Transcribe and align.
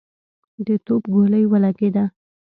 د 0.65 0.67
توپ 0.85 1.03
ګولۍ 1.13 1.43
ولګېده. 1.47 2.05